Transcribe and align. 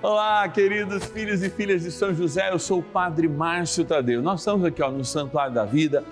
Olá, 0.00 0.48
queridos 0.48 1.06
filhos 1.06 1.42
e 1.42 1.50
filhas 1.50 1.82
de 1.82 1.90
São 1.90 2.14
José, 2.14 2.52
eu 2.52 2.58
sou 2.60 2.78
o 2.78 2.82
Padre 2.84 3.26
Márcio 3.26 3.84
Tadeu. 3.84 4.22
Nós 4.22 4.38
estamos 4.38 4.64
aqui 4.64 4.80
ó, 4.80 4.92
no 4.92 5.04
Santuário 5.04 5.52
da 5.52 5.64
Vida, 5.64 6.04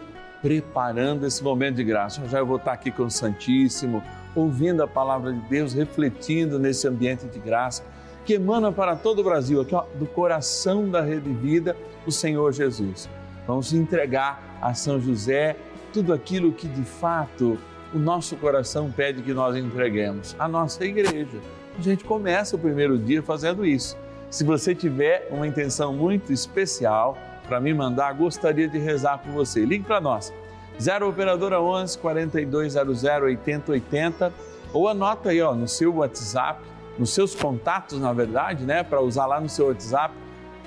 preparando 0.42 1.24
esse 1.24 1.40
momento 1.44 1.76
de 1.76 1.84
graça. 1.84 2.26
Já 2.26 2.40
eu 2.40 2.46
vou 2.46 2.56
estar 2.56 2.72
aqui 2.72 2.90
com 2.90 3.04
o 3.04 3.10
Santíssimo, 3.10 4.02
ouvindo 4.34 4.82
a 4.82 4.88
palavra 4.88 5.32
de 5.32 5.38
Deus, 5.48 5.72
refletindo 5.72 6.58
nesse 6.58 6.88
ambiente 6.88 7.26
de 7.26 7.38
graça 7.38 7.84
que 8.24 8.34
emana 8.34 8.72
para 8.72 8.96
todo 8.96 9.20
o 9.20 9.24
Brasil, 9.24 9.60
aqui 9.60 9.72
ó, 9.72 9.84
do 9.94 10.04
coração 10.04 10.90
da 10.90 11.00
Rede 11.00 11.32
Vida, 11.32 11.76
o 12.04 12.10
Senhor 12.10 12.52
Jesus. 12.52 13.08
Vamos 13.46 13.72
entregar 13.72 14.58
a 14.60 14.74
São 14.74 15.00
José 15.00 15.54
tudo 15.92 16.12
aquilo 16.12 16.50
que 16.50 16.66
de 16.66 16.82
fato 16.82 17.56
o 17.94 17.98
nosso 18.00 18.34
coração 18.34 18.90
pede 18.90 19.22
que 19.22 19.32
nós 19.32 19.54
entreguemos, 19.54 20.34
a 20.40 20.48
nossa 20.48 20.84
igreja 20.84 21.40
a 21.78 21.82
gente 21.82 22.04
começa 22.04 22.56
o 22.56 22.58
primeiro 22.58 22.98
dia 22.98 23.22
fazendo 23.22 23.64
isso. 23.64 23.96
Se 24.30 24.44
você 24.44 24.74
tiver 24.74 25.28
uma 25.30 25.46
intenção 25.46 25.92
muito 25.92 26.32
especial 26.32 27.16
para 27.46 27.60
me 27.60 27.72
mandar, 27.72 28.12
gostaria 28.14 28.68
de 28.68 28.78
rezar 28.78 29.18
por 29.18 29.32
você. 29.32 29.64
Ligue 29.64 29.84
para 29.84 30.00
nós. 30.00 30.32
0 30.80 31.08
operadora 31.08 31.60
11 31.60 31.98
4200 31.98 33.04
8080 33.04 34.32
ou 34.72 34.88
anota 34.88 35.30
aí 35.30 35.40
ó, 35.40 35.54
no 35.54 35.68
seu 35.68 35.94
WhatsApp, 35.94 36.60
nos 36.98 37.14
seus 37.14 37.34
contatos, 37.34 37.98
na 37.98 38.12
verdade, 38.12 38.64
né, 38.64 38.82
para 38.82 39.00
usar 39.00 39.26
lá 39.26 39.40
no 39.40 39.48
seu 39.48 39.68
WhatsApp, 39.68 40.14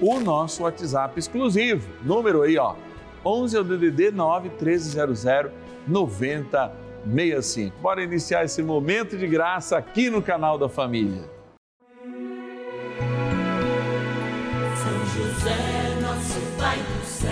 o 0.01 0.19
nosso 0.19 0.63
WhatsApp 0.63 1.19
exclusivo. 1.19 1.89
Número 2.03 2.41
aí, 2.41 2.57
ó, 2.57 2.75
11 3.25 3.57
é 3.57 3.59
o 3.59 3.63
DDD 3.63 4.11
9 4.11 4.49
1300 4.49 5.25
90 5.85 6.88
65. 7.05 7.79
Bora 7.81 8.03
iniciar 8.03 8.45
esse 8.45 8.61
momento 8.61 9.17
de 9.17 9.27
graça 9.27 9.77
aqui 9.77 10.09
no 10.09 10.21
canal 10.21 10.57
da 10.57 10.67
família. 10.67 11.29
São 14.75 15.05
José, 15.15 15.99
nosso 16.01 16.39
Pai 16.57 16.77
do 16.77 17.05
céu, 17.05 17.29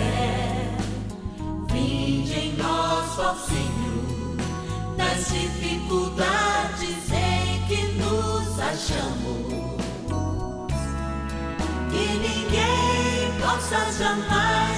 vinde 1.72 2.38
em 2.38 2.52
nós, 2.56 3.18
ó 3.18 3.34
Senhor, 3.34 4.36
nas 4.96 5.30
dificuldades 5.30 7.10
em 7.12 7.66
que 7.66 7.92
nos 7.98 8.60
achamos. 8.60 9.68
Que 11.90 12.06
ninguém 12.18 13.40
possa 13.40 13.92
jamais 13.92 14.77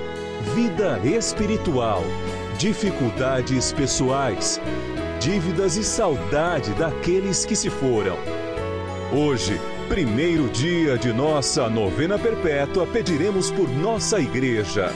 vida 0.41 0.99
espiritual, 1.05 2.01
dificuldades 2.57 3.71
pessoais, 3.71 4.59
dívidas 5.19 5.77
e 5.77 5.83
saudade 5.83 6.73
daqueles 6.73 7.45
que 7.45 7.55
se 7.55 7.69
foram. 7.69 8.17
Hoje, 9.13 9.59
primeiro 9.87 10.49
dia 10.49 10.97
de 10.97 11.13
nossa 11.13 11.69
novena 11.69 12.17
perpétua, 12.17 12.87
pediremos 12.87 13.51
por 13.51 13.69
nossa 13.69 14.19
igreja. 14.19 14.91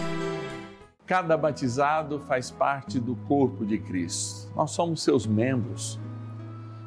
Cada 1.06 1.38
batizado 1.38 2.20
faz 2.20 2.50
parte 2.50 3.00
do 3.00 3.16
corpo 3.16 3.64
de 3.64 3.78
Cristo. 3.78 4.52
Nós 4.56 4.72
somos 4.72 5.04
seus 5.04 5.28
membros. 5.28 6.00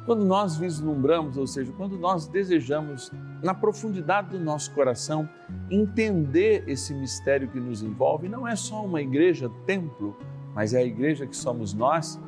Quando 0.09 0.25
nós 0.25 0.57
vislumbramos, 0.57 1.37
ou 1.37 1.45
seja, 1.45 1.71
quando 1.77 1.95
nós 1.95 2.25
desejamos, 2.25 3.11
na 3.43 3.53
profundidade 3.53 4.29
do 4.29 4.39
nosso 4.39 4.73
coração, 4.73 5.29
entender 5.69 6.63
esse 6.65 6.95
mistério 6.95 7.47
que 7.47 7.59
nos 7.59 7.83
envolve, 7.83 8.27
não 8.27 8.47
é 8.47 8.55
só 8.55 8.83
uma 8.83 9.03
igreja, 9.03 9.51
templo, 9.67 10.17
mas 10.55 10.73
é 10.73 10.79
a 10.79 10.83
igreja 10.83 11.27
que 11.27 11.37
somos 11.37 11.75
nós, 11.75 12.19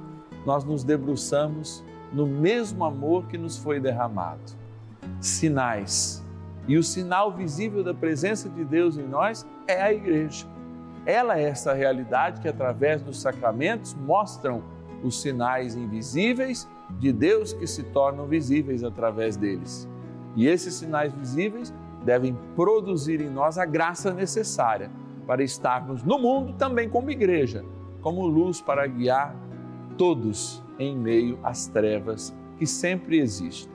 nós 0.45 0.63
nos 0.63 0.83
debruçamos 0.83 1.83
no 2.13 2.27
mesmo 2.27 2.85
amor 2.85 3.25
que 3.25 3.35
nos 3.35 3.57
foi 3.57 3.79
derramado. 3.79 4.43
Sinais. 5.19 6.23
E 6.67 6.77
o 6.77 6.83
sinal 6.83 7.35
visível 7.35 7.83
da 7.83 7.95
presença 7.95 8.47
de 8.47 8.63
Deus 8.63 8.95
em 8.95 9.07
nós 9.07 9.43
é 9.67 9.81
a 9.81 9.91
igreja. 9.91 10.45
Ela 11.03 11.39
é 11.39 11.45
essa 11.45 11.73
realidade 11.73 12.41
que, 12.41 12.47
através 12.47 13.01
dos 13.01 13.19
sacramentos, 13.19 13.95
mostram 13.95 14.61
os 15.03 15.19
sinais 15.19 15.75
invisíveis 15.75 16.69
de 16.99 17.11
Deus 17.11 17.53
que 17.53 17.67
se 17.67 17.83
tornam 17.83 18.27
visíveis 18.27 18.83
através 18.83 19.35
deles. 19.35 19.87
E 20.35 20.47
esses 20.47 20.75
sinais 20.75 21.13
visíveis 21.13 21.73
devem 22.03 22.37
produzir 22.55 23.21
em 23.21 23.29
nós 23.29 23.57
a 23.57 23.65
graça 23.65 24.13
necessária 24.13 24.89
para 25.27 25.43
estarmos 25.43 26.03
no 26.03 26.19
mundo 26.19 26.53
também 26.53 26.89
como 26.89 27.11
igreja, 27.11 27.63
como 28.01 28.25
luz 28.25 28.61
para 28.61 28.85
guiar 28.87 29.35
todos 29.97 30.63
em 30.79 30.97
meio 30.97 31.39
às 31.43 31.67
trevas 31.67 32.33
que 32.57 32.65
sempre 32.65 33.19
existem. 33.19 33.71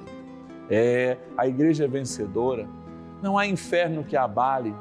É 0.68 1.16
a 1.36 1.46
igreja 1.46 1.86
vencedora, 1.86 2.68
não 3.22 3.38
há 3.38 3.46
inferno 3.46 4.02
que 4.02 4.16
abale, 4.16 4.74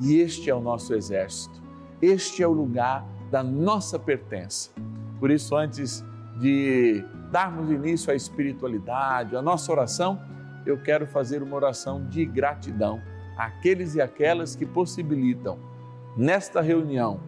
e 0.00 0.20
este 0.20 0.48
é 0.48 0.54
o 0.54 0.60
nosso 0.60 0.94
exército. 0.94 1.60
Este 2.00 2.42
é 2.42 2.46
o 2.46 2.52
lugar 2.52 3.06
da 3.30 3.42
nossa 3.42 3.98
pertença. 3.98 4.70
Por 5.18 5.30
isso, 5.30 5.56
antes 5.56 6.04
de 6.40 7.04
darmos 7.32 7.70
início 7.70 8.12
à 8.12 8.14
espiritualidade, 8.14 9.34
à 9.34 9.40
nossa 9.40 9.72
oração, 9.72 10.20
eu 10.66 10.76
quero 10.76 11.06
fazer 11.06 11.42
uma 11.42 11.56
oração 11.56 12.06
de 12.06 12.26
gratidão 12.26 13.00
àqueles 13.38 13.94
e 13.94 14.02
aquelas 14.02 14.54
que 14.54 14.66
possibilitam 14.66 15.58
nesta 16.14 16.60
reunião, 16.60 17.20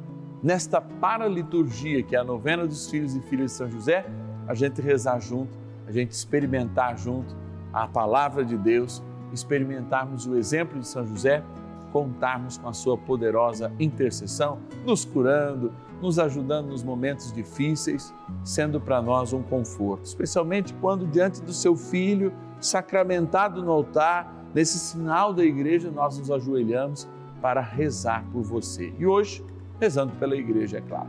nesta 0.42 0.78
paraliturgia 0.78 2.02
que 2.02 2.14
é 2.14 2.18
a 2.18 2.24
novena 2.24 2.66
dos 2.66 2.88
filhos 2.90 3.16
e 3.16 3.20
filhas 3.22 3.52
de 3.52 3.56
São 3.56 3.70
José, 3.70 4.04
a 4.46 4.54
gente 4.54 4.82
rezar 4.82 5.18
junto, 5.20 5.56
a 5.88 5.90
gente 5.90 6.10
experimentar 6.10 6.98
junto 6.98 7.34
a 7.72 7.88
palavra 7.88 8.44
de 8.44 8.58
Deus, 8.58 9.02
experimentarmos 9.32 10.26
o 10.26 10.36
exemplo 10.36 10.78
de 10.78 10.86
São 10.86 11.06
José, 11.06 11.42
contarmos 11.90 12.58
com 12.58 12.68
a 12.68 12.74
sua 12.74 12.98
poderosa 12.98 13.72
intercessão, 13.80 14.58
nos 14.84 15.04
curando, 15.04 15.72
nos 16.04 16.18
ajudando 16.18 16.68
nos 16.68 16.82
momentos 16.82 17.32
difíceis, 17.32 18.14
sendo 18.44 18.78
para 18.78 19.00
nós 19.00 19.32
um 19.32 19.42
conforto, 19.42 20.04
especialmente 20.04 20.74
quando 20.74 21.06
diante 21.06 21.40
do 21.40 21.52
seu 21.52 21.74
filho 21.74 22.30
sacramentado 22.60 23.62
no 23.62 23.72
altar, 23.72 24.32
nesse 24.54 24.78
sinal 24.78 25.32
da 25.32 25.44
igreja, 25.44 25.90
nós 25.90 26.18
nos 26.18 26.30
ajoelhamos 26.30 27.08
para 27.40 27.62
rezar 27.62 28.22
por 28.32 28.42
você. 28.42 28.92
E 28.98 29.06
hoje, 29.06 29.44
rezando 29.80 30.12
pela 30.16 30.36
igreja, 30.36 30.78
é 30.78 30.80
claro. 30.82 31.08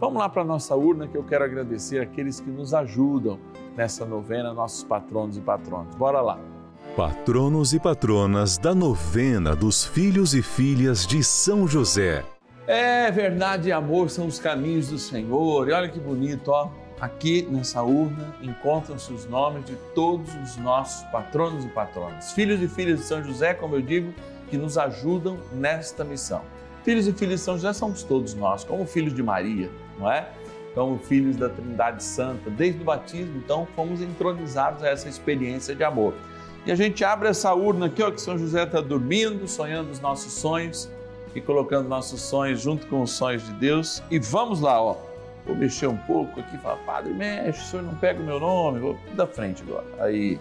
Vamos 0.00 0.18
lá 0.20 0.28
para 0.28 0.42
a 0.42 0.44
nossa 0.44 0.76
urna 0.76 1.08
que 1.08 1.16
eu 1.16 1.24
quero 1.24 1.44
agradecer 1.44 2.00
aqueles 2.00 2.38
que 2.38 2.48
nos 2.48 2.72
ajudam 2.72 3.40
nessa 3.76 4.06
novena, 4.06 4.54
nossos 4.54 4.84
patronos 4.84 5.36
e 5.36 5.40
patronas. 5.40 5.94
Bora 5.96 6.20
lá. 6.20 6.38
Patronos 6.96 7.72
e 7.72 7.80
patronas 7.80 8.56
da 8.56 8.74
novena 8.74 9.56
dos 9.56 9.84
filhos 9.84 10.32
e 10.34 10.42
filhas 10.42 11.04
de 11.06 11.24
São 11.24 11.66
José. 11.66 12.24
É 12.70 13.10
verdade 13.10 13.70
e 13.70 13.72
amor 13.72 14.10
são 14.10 14.26
os 14.26 14.38
caminhos 14.38 14.88
do 14.90 14.98
Senhor. 14.98 15.66
E 15.70 15.72
olha 15.72 15.88
que 15.88 15.98
bonito, 15.98 16.48
ó. 16.48 16.68
Aqui 17.00 17.48
nessa 17.50 17.82
urna 17.82 18.34
encontram-se 18.42 19.10
os 19.10 19.24
nomes 19.24 19.64
de 19.64 19.74
todos 19.94 20.34
os 20.34 20.58
nossos 20.58 21.02
patronos 21.10 21.64
e 21.64 21.68
patronas, 21.68 22.32
filhos 22.32 22.60
e 22.60 22.68
filhas 22.68 22.98
de 22.98 23.06
São 23.06 23.24
José, 23.24 23.54
como 23.54 23.74
eu 23.74 23.80
digo, 23.80 24.12
que 24.50 24.58
nos 24.58 24.76
ajudam 24.76 25.38
nesta 25.50 26.04
missão. 26.04 26.42
Filhos 26.84 27.06
e 27.06 27.12
filhas 27.14 27.40
de 27.40 27.46
São 27.46 27.54
José 27.54 27.72
somos 27.72 28.02
todos 28.02 28.34
nós, 28.34 28.64
como 28.64 28.84
filhos 28.84 29.14
de 29.14 29.22
Maria, 29.22 29.70
não 29.98 30.12
é? 30.12 30.28
Como 30.74 30.98
filhos 30.98 31.36
da 31.36 31.48
Trindade 31.48 32.04
Santa, 32.04 32.50
desde 32.50 32.82
o 32.82 32.84
batismo, 32.84 33.38
então 33.38 33.66
fomos 33.74 34.02
entronizados 34.02 34.82
a 34.82 34.88
essa 34.88 35.08
experiência 35.08 35.74
de 35.74 35.84
amor. 35.84 36.12
E 36.66 36.72
a 36.72 36.74
gente 36.74 37.02
abre 37.02 37.28
essa 37.28 37.54
urna 37.54 37.86
aqui, 37.86 38.02
ó, 38.02 38.10
que 38.10 38.20
São 38.20 38.36
José 38.36 38.64
está 38.64 38.82
dormindo, 38.82 39.48
sonhando 39.48 39.90
os 39.90 40.00
nossos 40.00 40.32
sonhos 40.34 40.90
e 41.34 41.40
colocando 41.40 41.88
nossos 41.88 42.20
sonhos 42.20 42.60
junto 42.60 42.86
com 42.86 43.02
os 43.02 43.10
sonhos 43.12 43.44
de 43.44 43.52
Deus. 43.54 44.02
E 44.10 44.18
vamos 44.18 44.60
lá, 44.60 44.80
ó. 44.82 44.96
Vou 45.46 45.56
mexer 45.56 45.86
um 45.86 45.96
pouco 45.96 46.40
aqui, 46.40 46.58
falar, 46.58 46.76
padre, 46.84 47.12
mexe, 47.12 47.60
o 47.60 47.64
senhor 47.64 47.82
não 47.82 47.94
pega 47.94 48.20
o 48.20 48.24
meu 48.24 48.38
nome, 48.38 48.80
vou 48.80 48.98
da 49.14 49.26
frente 49.26 49.62
agora. 49.62 49.86
Aí, 49.98 50.38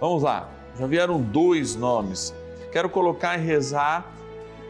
vamos 0.00 0.22
lá. 0.22 0.48
Já 0.78 0.86
vieram 0.86 1.20
dois 1.20 1.74
nomes. 1.74 2.34
Quero 2.70 2.88
colocar 2.88 3.38
e 3.38 3.42
rezar 3.42 4.10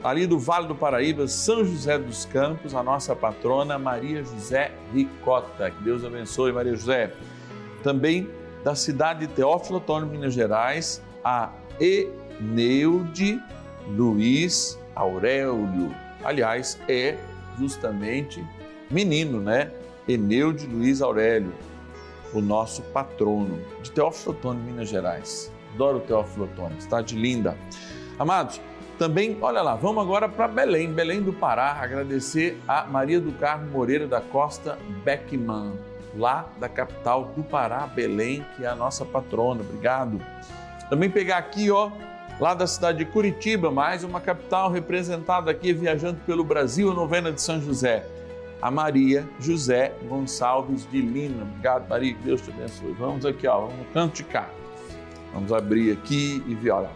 ali 0.02 0.26
do 0.26 0.38
Vale 0.38 0.66
do 0.66 0.74
Paraíba, 0.74 1.28
São 1.28 1.64
José 1.64 1.98
dos 1.98 2.24
Campos, 2.24 2.74
a 2.74 2.82
nossa 2.82 3.14
patrona 3.14 3.78
Maria 3.78 4.24
José 4.24 4.72
Ricota. 4.92 5.70
Que 5.70 5.82
Deus 5.82 6.04
abençoe, 6.04 6.52
Maria 6.52 6.74
José. 6.74 7.12
Também 7.82 8.28
da 8.64 8.74
cidade 8.74 9.26
de 9.26 9.28
Teófilo 9.28 9.78
Otônio, 9.78 10.08
Minas 10.08 10.34
Gerais, 10.34 11.02
a 11.24 11.50
Eneude 11.80 13.40
Luiz 13.88 14.78
Aurélio. 14.94 15.94
Aliás, 16.24 16.78
é 16.88 17.16
justamente 17.58 18.44
menino, 18.90 19.40
né? 19.40 19.70
Eneude 20.08 20.66
Luiz 20.66 21.00
Aurélio, 21.00 21.52
o 22.32 22.40
nosso 22.40 22.82
patrono 22.82 23.60
de 23.82 23.90
Teófilo 23.90 24.34
Otônio, 24.34 24.62
Minas 24.62 24.88
Gerais. 24.88 25.52
Adoro 25.74 26.00
Teófilo 26.00 26.44
Otônio, 26.44 26.76
está 26.78 27.00
de 27.00 27.16
linda. 27.16 27.56
Amados, 28.18 28.60
também, 28.98 29.36
olha 29.40 29.62
lá, 29.62 29.74
vamos 29.74 30.02
agora 30.02 30.28
para 30.28 30.46
Belém, 30.46 30.92
Belém 30.92 31.22
do 31.22 31.32
Pará, 31.32 31.78
agradecer 31.80 32.60
a 32.68 32.84
Maria 32.84 33.20
do 33.20 33.32
Carmo 33.32 33.70
Moreira 33.70 34.06
da 34.06 34.20
Costa 34.20 34.78
Beckman, 35.04 35.72
lá 36.14 36.48
da 36.60 36.68
capital 36.68 37.32
do 37.34 37.42
Pará, 37.42 37.86
Belém, 37.86 38.44
que 38.56 38.64
é 38.64 38.68
a 38.68 38.76
nossa 38.76 39.04
patrona. 39.04 39.62
Obrigado. 39.62 40.20
Também 40.90 41.08
pegar 41.08 41.38
aqui, 41.38 41.70
ó, 41.70 41.90
lá 42.40 42.54
da 42.54 42.66
cidade 42.66 42.98
de 42.98 43.04
Curitiba, 43.04 43.70
mais 43.70 44.04
uma 44.04 44.20
capital 44.20 44.70
representada 44.70 45.50
aqui 45.50 45.72
viajando 45.72 46.20
pelo 46.26 46.44
Brasil, 46.44 46.90
a 46.90 46.94
novena 46.94 47.30
de 47.32 47.40
São 47.40 47.60
José. 47.60 48.06
A 48.60 48.70
Maria 48.70 49.28
José 49.40 49.92
Gonçalves 50.08 50.88
de 50.88 51.00
Lima. 51.00 51.42
Obrigado, 51.42 51.88
Maria, 51.88 52.14
que 52.14 52.22
Deus 52.22 52.40
te 52.40 52.50
abençoe. 52.50 52.92
Vamos 52.92 53.26
aqui, 53.26 53.46
ó, 53.46 53.62
vamos 53.62 53.76
no 53.76 53.84
canto 53.86 54.14
de 54.14 54.24
cá. 54.24 54.48
Vamos 55.34 55.52
abrir 55.52 55.92
aqui 55.92 56.42
e 56.46 56.54
ver, 56.54 56.70
olha. 56.70 56.90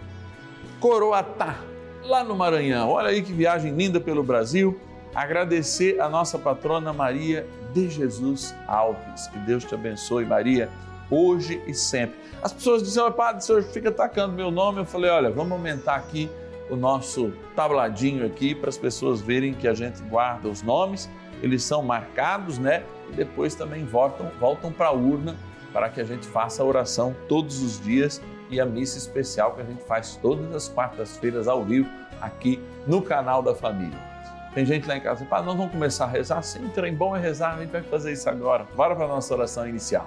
Coroatá, 0.78 1.58
lá 2.04 2.22
no 2.22 2.36
Maranhão. 2.36 2.90
Olha 2.90 3.08
aí 3.08 3.20
que 3.20 3.32
viagem 3.32 3.72
linda 3.74 3.98
pelo 3.98 4.22
Brasil. 4.22 4.78
Agradecer 5.12 6.00
a 6.00 6.08
nossa 6.08 6.38
patrona 6.38 6.92
Maria 6.92 7.46
de 7.72 7.90
Jesus 7.90 8.54
Alves. 8.68 9.26
Que 9.28 9.38
Deus 9.40 9.64
te 9.64 9.74
abençoe, 9.74 10.24
Maria, 10.24 10.70
hoje 11.10 11.62
e 11.66 11.74
sempre. 11.74 12.18
As 12.42 12.52
pessoas 12.52 12.82
dizem, 12.82 13.02
oh, 13.02 13.12
padre, 13.12 13.42
o 13.42 13.44
senhor 13.44 13.62
fica 13.62 13.88
atacando 13.88 14.34
meu 14.34 14.50
nome. 14.50 14.80
Eu 14.80 14.84
falei, 14.84 15.10
olha, 15.10 15.30
vamos 15.30 15.52
aumentar 15.52 15.96
aqui 15.96 16.30
o 16.70 16.76
nosso 16.76 17.32
tabladinho 17.54 18.26
aqui 18.26 18.54
para 18.54 18.68
as 18.68 18.76
pessoas 18.76 19.20
verem 19.20 19.54
que 19.54 19.68
a 19.68 19.74
gente 19.74 20.02
guarda 20.02 20.48
os 20.48 20.62
nomes, 20.62 21.08
eles 21.42 21.62
são 21.62 21.82
marcados, 21.82 22.58
né? 22.58 22.82
E 23.10 23.12
depois 23.12 23.54
também 23.54 23.84
voltam, 23.84 24.30
voltam 24.40 24.72
para 24.72 24.88
a 24.88 24.92
urna 24.92 25.36
para 25.72 25.88
que 25.88 26.00
a 26.00 26.04
gente 26.04 26.26
faça 26.26 26.62
a 26.62 26.66
oração 26.66 27.14
todos 27.28 27.62
os 27.62 27.80
dias 27.80 28.20
e 28.48 28.60
a 28.60 28.66
missa 28.66 28.96
especial 28.96 29.52
que 29.52 29.60
a 29.60 29.64
gente 29.64 29.82
faz 29.84 30.16
todas 30.16 30.54
as 30.54 30.68
quartas-feiras 30.68 31.46
ao 31.46 31.64
vivo 31.64 31.88
aqui 32.20 32.60
no 32.86 33.02
canal 33.02 33.42
da 33.42 33.54
família. 33.54 33.98
Tem 34.54 34.64
gente 34.64 34.88
lá 34.88 34.96
em 34.96 35.00
casa, 35.00 35.24
Pai, 35.26 35.44
nós 35.44 35.54
vamos 35.54 35.70
começar 35.70 36.06
a 36.06 36.08
rezar? 36.08 36.42
Sim, 36.42 36.68
trem 36.68 36.94
bom 36.94 37.14
é 37.14 37.20
rezar, 37.20 37.56
a 37.56 37.58
gente 37.60 37.70
vai 37.70 37.82
fazer 37.82 38.12
isso 38.12 38.28
agora. 38.30 38.66
Bora 38.74 38.96
para 38.96 39.04
a 39.04 39.08
nossa 39.08 39.34
oração 39.34 39.68
inicial. 39.68 40.06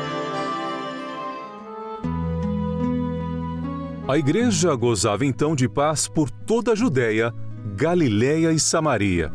A 4.11 4.17
igreja 4.17 4.75
gozava 4.75 5.25
então 5.25 5.55
de 5.55 5.69
paz 5.69 6.05
por 6.05 6.29
toda 6.29 6.73
a 6.73 6.75
Judéia, 6.75 7.33
Galiléia 7.77 8.51
e 8.51 8.59
Samaria. 8.59 9.31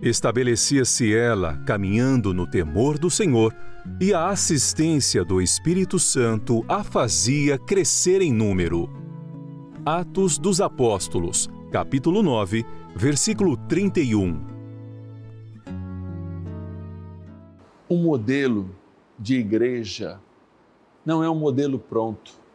Estabelecia-se 0.00 1.14
ela 1.14 1.58
caminhando 1.66 2.32
no 2.32 2.46
temor 2.46 2.98
do 2.98 3.10
Senhor, 3.10 3.54
e 4.00 4.14
a 4.14 4.28
assistência 4.28 5.22
do 5.22 5.42
Espírito 5.42 5.98
Santo 5.98 6.64
a 6.66 6.82
fazia 6.82 7.58
crescer 7.58 8.22
em 8.22 8.32
número. 8.32 8.88
Atos 9.84 10.38
dos 10.38 10.58
Apóstolos, 10.58 11.46
capítulo 11.70 12.22
9, 12.22 12.64
versículo 12.96 13.58
31. 13.58 14.42
Um 17.90 18.02
modelo 18.04 18.70
de 19.18 19.34
igreja 19.34 20.18
não 21.04 21.22
é 21.22 21.28
um 21.28 21.38
modelo 21.38 21.78
pronto. 21.78 22.47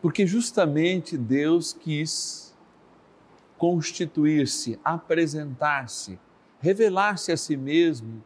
Porque 0.00 0.26
justamente 0.26 1.16
Deus 1.16 1.72
quis 1.72 2.56
constituir-se, 3.58 4.80
apresentar-se, 4.82 6.18
revelar-se 6.60 7.30
a 7.30 7.36
si 7.36 7.56
mesmo, 7.56 8.22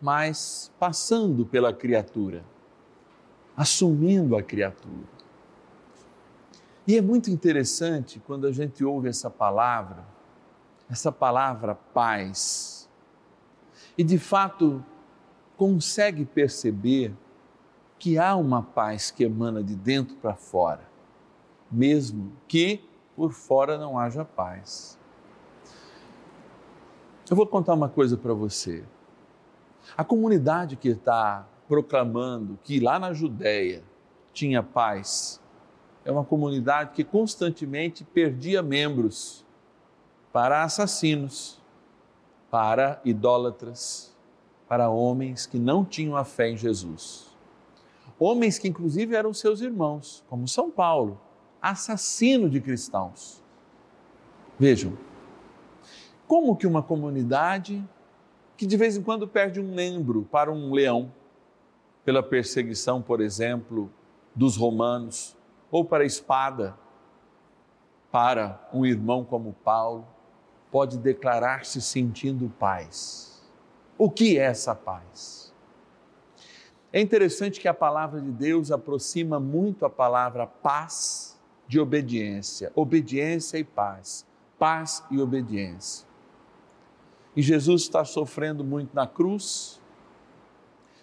mas 0.00 0.70
passando 0.78 1.46
pela 1.46 1.72
criatura, 1.72 2.44
assumindo 3.56 4.36
a 4.36 4.42
criatura. 4.42 5.14
E 6.86 6.98
é 6.98 7.00
muito 7.00 7.30
interessante 7.30 8.20
quando 8.26 8.46
a 8.46 8.52
gente 8.52 8.84
ouve 8.84 9.08
essa 9.08 9.30
palavra, 9.30 10.04
essa 10.90 11.10
palavra 11.10 11.74
paz, 11.74 12.86
e 13.96 14.04
de 14.04 14.18
fato 14.18 14.84
consegue 15.56 16.26
perceber 16.26 17.14
que 17.98 18.18
há 18.18 18.36
uma 18.36 18.62
paz 18.62 19.10
que 19.10 19.24
emana 19.24 19.62
de 19.62 19.74
dentro 19.74 20.14
para 20.16 20.34
fora, 20.34 20.93
mesmo 21.74 22.32
que 22.46 22.84
por 23.16 23.32
fora 23.32 23.76
não 23.76 23.98
haja 23.98 24.24
paz. 24.24 24.98
Eu 27.28 27.36
vou 27.36 27.46
contar 27.46 27.74
uma 27.74 27.88
coisa 27.88 28.16
para 28.16 28.32
você. 28.32 28.84
A 29.96 30.04
comunidade 30.04 30.76
que 30.76 30.88
está 30.88 31.46
proclamando 31.66 32.58
que 32.62 32.80
lá 32.80 32.98
na 32.98 33.12
Judéia 33.12 33.82
tinha 34.32 34.62
paz 34.62 35.40
é 36.04 36.12
uma 36.12 36.24
comunidade 36.24 36.90
que 36.92 37.02
constantemente 37.02 38.04
perdia 38.04 38.62
membros 38.62 39.44
para 40.32 40.62
assassinos, 40.62 41.62
para 42.50 43.00
idólatras, 43.04 44.14
para 44.68 44.90
homens 44.90 45.46
que 45.46 45.58
não 45.58 45.84
tinham 45.84 46.16
a 46.16 46.24
fé 46.24 46.50
em 46.50 46.56
Jesus. 46.56 47.34
Homens 48.18 48.58
que, 48.58 48.68
inclusive, 48.68 49.14
eram 49.14 49.32
seus 49.32 49.60
irmãos, 49.60 50.24
como 50.28 50.46
São 50.46 50.70
Paulo, 50.70 51.20
assassino 51.64 52.50
de 52.50 52.60
cristãos. 52.60 53.42
Vejam, 54.58 54.98
como 56.26 56.54
que 56.54 56.66
uma 56.66 56.82
comunidade 56.82 57.82
que 58.54 58.66
de 58.66 58.76
vez 58.76 58.98
em 58.98 59.02
quando 59.02 59.26
perde 59.26 59.58
um 59.58 59.74
membro 59.74 60.28
para 60.30 60.52
um 60.52 60.74
leão, 60.74 61.10
pela 62.04 62.22
perseguição, 62.22 63.00
por 63.00 63.18
exemplo, 63.18 63.90
dos 64.34 64.58
romanos, 64.58 65.34
ou 65.70 65.86
para 65.86 66.04
a 66.04 66.06
espada, 66.06 66.76
para 68.12 68.68
um 68.70 68.84
irmão 68.84 69.24
como 69.24 69.54
Paulo, 69.64 70.06
pode 70.70 70.98
declarar-se 70.98 71.80
sentindo 71.80 72.52
paz. 72.58 73.42
O 73.96 74.10
que 74.10 74.38
é 74.38 74.42
essa 74.42 74.74
paz? 74.74 75.50
É 76.92 77.00
interessante 77.00 77.58
que 77.58 77.66
a 77.66 77.74
palavra 77.74 78.20
de 78.20 78.30
Deus 78.30 78.70
aproxima 78.70 79.40
muito 79.40 79.86
a 79.86 79.90
palavra 79.90 80.46
paz 80.46 81.23
de 81.66 81.80
obediência, 81.80 82.70
obediência 82.74 83.58
e 83.58 83.64
paz, 83.64 84.26
paz 84.58 85.02
e 85.10 85.20
obediência. 85.20 86.06
E 87.34 87.42
Jesus 87.42 87.82
está 87.82 88.04
sofrendo 88.04 88.62
muito 88.62 88.94
na 88.94 89.06
cruz, 89.06 89.80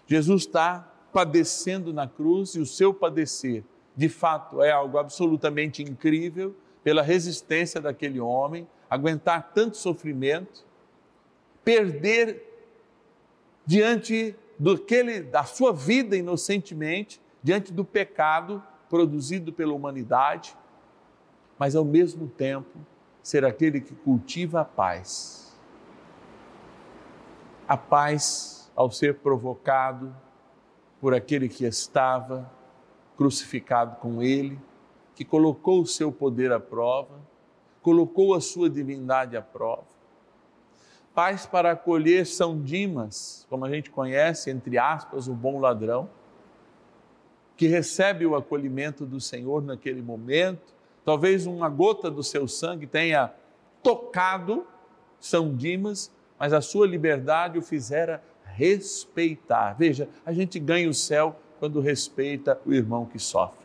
Jesus 0.08 0.44
está 0.44 0.88
padecendo 1.12 1.94
na 1.94 2.08
cruz 2.08 2.56
e 2.56 2.60
o 2.60 2.66
seu 2.66 2.94
padecer, 2.94 3.64
de 3.96 4.08
fato, 4.08 4.62
é 4.62 4.72
algo 4.72 4.98
absolutamente 4.98 5.84
incrível 5.84 6.56
pela 6.84 7.02
resistência 7.02 7.82
daquele 7.82 8.20
homem, 8.20 8.68
aguentar 8.90 9.52
tanto 9.54 9.78
sofrimento, 9.78 10.66
perder 11.64 12.48
diante 13.66 14.36
daquele, 14.58 15.22
da 15.22 15.44
sua 15.44 15.74
vida 15.74 16.16
inocentemente, 16.16 17.22
diante 17.44 17.72
do 17.72 17.84
pecado 17.84 18.64
produzido 18.92 19.52
pela 19.52 19.74
humanidade, 19.74 20.56
mas 21.58 21.76
ao 21.76 21.84
mesmo 21.86 22.28
tempo 22.28 22.78
ser 23.24 23.46
aquele 23.46 23.82
que 23.82 23.96
cultiva 23.96 24.62
a 24.62 24.66
paz. 24.66 25.58
A 27.68 27.78
paz 27.78 28.72
ao 28.76 28.92
ser 28.92 29.16
provocado 29.20 30.16
por 31.00 31.14
aquele 31.14 31.48
que 31.48 31.66
estava 31.66 32.52
crucificado 33.18 33.96
com 33.96 34.22
ele, 34.22 34.60
que 35.16 35.26
colocou 35.26 35.82
o 35.82 35.88
seu 35.88 36.12
poder 36.12 36.52
à 36.52 36.60
prova, 36.60 37.20
colocou 37.82 38.36
a 38.36 38.42
sua 38.42 38.70
divindade 38.70 39.38
à 39.38 39.42
prova 39.42 39.92
paz 41.14 41.46
para 41.46 41.72
acolher 41.72 42.26
São 42.26 42.62
Dimas, 42.62 43.46
como 43.50 43.66
a 43.66 43.70
gente 43.70 43.90
conhece, 43.90 44.50
entre 44.50 44.78
aspas, 44.78 45.28
o 45.28 45.34
bom 45.34 45.60
ladrão, 45.60 46.10
que 47.62 47.68
recebe 47.68 48.26
o 48.26 48.36
acolhimento 48.36 49.06
do 49.06 49.22
Senhor 49.22 49.62
naquele 49.62 50.02
momento. 50.02 50.74
Talvez 51.06 51.46
uma 51.46 51.70
gota 51.70 52.10
do 52.10 52.24
seu 52.24 52.48
sangue 52.48 52.88
tenha 52.88 53.32
tocado 53.84 54.66
São 55.20 55.56
Dimas, 55.56 56.12
mas 56.40 56.54
a 56.54 56.62
sua 56.62 56.88
liberdade 56.88 57.60
o 57.60 57.62
fizera 57.62 58.24
respeitar. 58.44 59.74
Veja, 59.74 60.10
a 60.26 60.34
gente 60.34 60.60
ganha 60.60 60.90
o 60.90 60.94
céu 60.96 61.40
quando 61.60 61.80
respeita 61.80 62.60
o 62.66 62.74
irmão 62.74 63.06
que 63.06 63.20
sofre. 63.20 63.64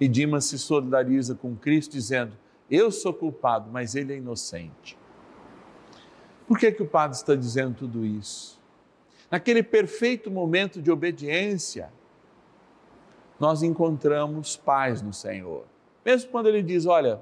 E 0.00 0.08
Dimas 0.08 0.46
se 0.46 0.58
solidariza 0.58 1.36
com 1.36 1.54
Cristo, 1.54 1.92
dizendo: 1.92 2.32
Eu 2.68 2.90
sou 2.90 3.14
culpado, 3.14 3.70
mas 3.70 3.94
ele 3.94 4.12
é 4.12 4.16
inocente. 4.16 4.98
Por 6.48 6.58
que, 6.58 6.72
que 6.72 6.82
o 6.82 6.88
padre 6.88 7.16
está 7.16 7.36
dizendo 7.36 7.76
tudo 7.76 8.04
isso? 8.04 8.60
Naquele 9.30 9.62
perfeito 9.62 10.32
momento 10.32 10.82
de 10.82 10.90
obediência, 10.90 11.92
nós 13.38 13.62
encontramos 13.62 14.56
paz 14.56 15.02
no 15.02 15.12
Senhor. 15.12 15.64
Mesmo 16.04 16.30
quando 16.30 16.48
ele 16.48 16.62
diz: 16.62 16.86
Olha, 16.86 17.20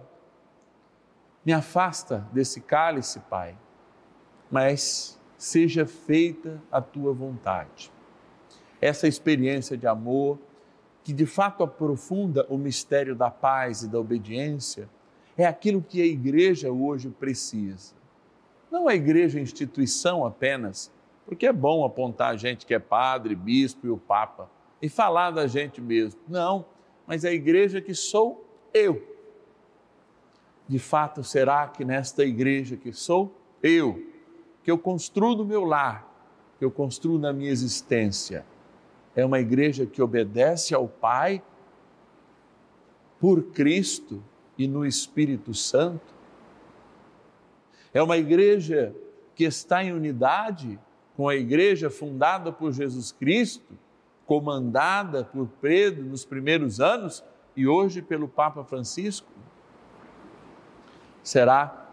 me 1.44 1.52
afasta 1.52 2.26
desse 2.32 2.60
cálice, 2.60 3.20
Pai, 3.20 3.56
mas 4.50 5.18
seja 5.36 5.86
feita 5.86 6.62
a 6.70 6.80
tua 6.80 7.12
vontade. 7.12 7.92
Essa 8.80 9.08
experiência 9.08 9.76
de 9.76 9.86
amor, 9.86 10.38
que 11.02 11.12
de 11.12 11.26
fato 11.26 11.62
aprofunda 11.62 12.46
o 12.48 12.56
mistério 12.56 13.14
da 13.14 13.30
paz 13.30 13.82
e 13.82 13.88
da 13.88 13.98
obediência, 13.98 14.88
é 15.36 15.44
aquilo 15.44 15.82
que 15.82 16.00
a 16.00 16.06
igreja 16.06 16.70
hoje 16.70 17.10
precisa. 17.10 17.94
Não 18.70 18.88
a 18.88 18.94
igreja 18.94 19.40
instituição 19.40 20.24
apenas, 20.24 20.92
porque 21.26 21.46
é 21.46 21.52
bom 21.52 21.84
apontar 21.84 22.38
gente 22.38 22.64
que 22.64 22.74
é 22.74 22.78
padre, 22.78 23.34
bispo 23.34 23.86
e 23.86 23.90
o 23.90 23.96
papa 23.96 24.48
e 24.84 24.88
falar 24.90 25.30
da 25.30 25.46
gente 25.46 25.80
mesmo. 25.80 26.20
Não, 26.28 26.66
mas 27.06 27.24
a 27.24 27.32
igreja 27.32 27.80
que 27.80 27.94
sou 27.94 28.46
eu. 28.74 29.02
De 30.68 30.78
fato, 30.78 31.24
será 31.24 31.66
que 31.66 31.86
nesta 31.86 32.22
igreja 32.22 32.76
que 32.76 32.92
sou 32.92 33.34
eu, 33.62 34.06
que 34.62 34.70
eu 34.70 34.76
construo 34.76 35.34
no 35.34 35.42
meu 35.42 35.64
lar, 35.64 36.06
que 36.58 36.64
eu 36.66 36.70
construo 36.70 37.18
na 37.18 37.32
minha 37.32 37.50
existência, 37.50 38.44
é 39.16 39.24
uma 39.24 39.40
igreja 39.40 39.86
que 39.86 40.02
obedece 40.02 40.74
ao 40.74 40.86
Pai 40.86 41.42
por 43.18 43.42
Cristo 43.52 44.22
e 44.58 44.68
no 44.68 44.84
Espírito 44.84 45.54
Santo? 45.54 46.12
É 47.94 48.02
uma 48.02 48.18
igreja 48.18 48.94
que 49.34 49.44
está 49.44 49.82
em 49.82 49.94
unidade 49.94 50.78
com 51.16 51.26
a 51.26 51.34
igreja 51.34 51.88
fundada 51.88 52.52
por 52.52 52.70
Jesus 52.70 53.12
Cristo, 53.12 53.78
comandada 54.26 55.24
por 55.24 55.48
Pedro 55.60 56.04
nos 56.04 56.24
primeiros 56.24 56.80
anos 56.80 57.24
e 57.56 57.66
hoje 57.66 58.02
pelo 58.02 58.28
Papa 58.28 58.64
Francisco? 58.64 59.30
Será 61.22 61.88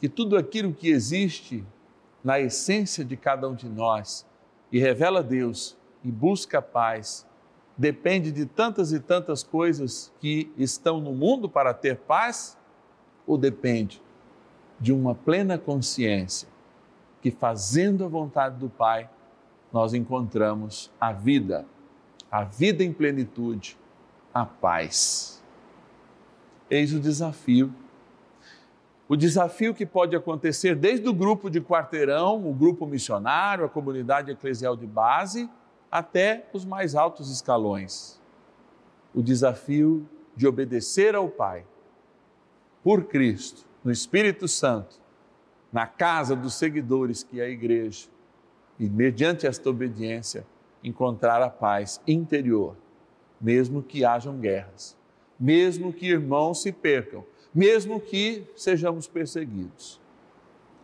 que 0.00 0.08
tudo 0.08 0.36
aquilo 0.36 0.72
que 0.72 0.88
existe 0.88 1.64
na 2.22 2.40
essência 2.40 3.04
de 3.04 3.16
cada 3.16 3.48
um 3.48 3.54
de 3.54 3.68
nós 3.68 4.26
e 4.72 4.78
revela 4.78 5.22
Deus 5.22 5.76
e 6.02 6.10
busca 6.10 6.60
paz 6.60 7.26
depende 7.76 8.32
de 8.32 8.46
tantas 8.46 8.92
e 8.92 8.98
tantas 8.98 9.42
coisas 9.42 10.12
que 10.18 10.50
estão 10.56 11.00
no 11.00 11.12
mundo 11.12 11.48
para 11.48 11.74
ter 11.74 11.98
paz? 11.98 12.56
Ou 13.26 13.36
depende 13.36 14.00
de 14.80 14.92
uma 14.92 15.14
plena 15.14 15.58
consciência 15.58 16.48
que, 17.20 17.30
fazendo 17.30 18.04
a 18.04 18.08
vontade 18.08 18.56
do 18.56 18.68
Pai, 18.68 19.10
nós 19.76 19.92
encontramos 19.92 20.90
a 20.98 21.12
vida, 21.12 21.66
a 22.30 22.44
vida 22.44 22.82
em 22.82 22.90
plenitude, 22.90 23.76
a 24.32 24.42
paz. 24.42 25.44
Eis 26.70 26.94
o 26.94 26.98
desafio. 26.98 27.70
O 29.06 29.14
desafio 29.14 29.74
que 29.74 29.84
pode 29.84 30.16
acontecer 30.16 30.74
desde 30.74 31.06
o 31.06 31.12
grupo 31.12 31.50
de 31.50 31.60
quarteirão, 31.60 32.48
o 32.48 32.54
grupo 32.54 32.86
missionário, 32.86 33.66
a 33.66 33.68
comunidade 33.68 34.30
eclesial 34.30 34.74
de 34.78 34.86
base, 34.86 35.46
até 35.92 36.48
os 36.54 36.64
mais 36.64 36.94
altos 36.94 37.30
escalões. 37.30 38.18
O 39.14 39.22
desafio 39.22 40.08
de 40.34 40.46
obedecer 40.46 41.14
ao 41.14 41.28
Pai, 41.28 41.66
por 42.82 43.04
Cristo, 43.04 43.66
no 43.84 43.92
Espírito 43.92 44.48
Santo, 44.48 44.98
na 45.70 45.86
casa 45.86 46.34
dos 46.34 46.54
seguidores 46.54 47.22
que 47.22 47.42
é 47.42 47.44
a 47.44 47.50
igreja, 47.50 48.15
e 48.78 48.88
mediante 48.88 49.46
esta 49.46 49.70
obediência 49.70 50.46
encontrar 50.82 51.42
a 51.42 51.50
paz 51.50 52.00
interior, 52.06 52.76
mesmo 53.40 53.82
que 53.82 54.04
hajam 54.04 54.38
guerras, 54.38 54.96
mesmo 55.38 55.92
que 55.92 56.06
irmãos 56.06 56.62
se 56.62 56.72
percam, 56.72 57.24
mesmo 57.54 58.00
que 58.00 58.44
sejamos 58.54 59.08
perseguidos. 59.08 60.00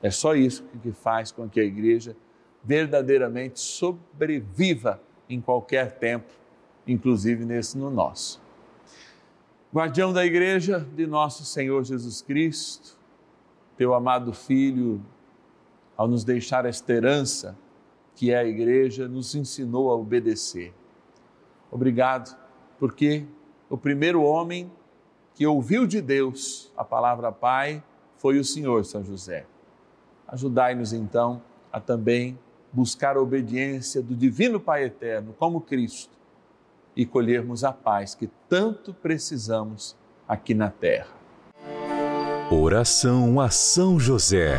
É 0.03 0.11
só 0.11 0.35
isso 0.35 0.65
que 0.83 0.91
faz 0.91 1.31
com 1.31 1.49
que 1.49 1.61
a 1.61 1.65
igreja 1.65 2.17
verdadeiramente 2.65 3.61
sobreviva 3.61 5.01
em 5.29 5.41
qualquer 5.41 5.93
tempo, 5.93 6.33
inclusive 6.87 7.45
nesse 7.45 7.79
no 7.79 7.91
nosso. 7.91 8.41
Guardião 9.73 10.13
da 10.13 10.25
igreja 10.25 10.87
de 10.95 11.07
nosso 11.07 11.45
Senhor 11.45 11.83
Jesus 11.85 12.21
Cristo, 12.21 12.99
teu 13.77 13.95
amado 13.95 14.33
Filho, 14.33 15.01
ao 15.97 16.07
nos 16.09 16.25
deixar 16.25 16.67
esta 16.67 16.93
herança 16.93 17.57
que 18.15 18.31
é 18.31 18.39
a 18.39 18.45
igreja, 18.45 19.09
nos 19.09 19.35
ensinou 19.35 19.91
a 19.91 19.97
obedecer. 19.97 20.73
Obrigado, 21.71 22.37
porque 22.79 23.25
o 23.69 23.77
primeiro 23.77 24.23
homem 24.23 24.71
que 25.35 25.47
ouviu 25.47 25.87
de 25.87 26.01
Deus 26.01 26.71
a 26.77 26.85
palavra 26.85 27.33
Pai 27.33 27.83
foi 28.17 28.39
o 28.39 28.45
Senhor 28.45 28.85
São 28.85 29.05
José. 29.05 29.47
Ajudai-nos 30.29 30.93
então 30.93 31.43
a 31.73 31.81
também 31.81 32.39
buscar 32.73 33.17
a 33.17 33.21
obediência 33.21 34.03
do 34.03 34.15
Divino 34.15 34.61
Pai 34.61 34.85
Eterno, 34.85 35.35
como 35.39 35.61
Cristo, 35.61 36.13
e 36.95 37.05
colhermos 37.07 37.65
a 37.65 37.73
paz 37.73 38.15
que 38.15 38.29
tanto 38.49 38.93
precisamos 38.95 39.97
aqui 40.29 40.55
na 40.55 40.71
terra. 40.71 41.13
Oração 42.51 43.41
a 43.41 43.49
São 43.49 43.99
José. 43.99 44.59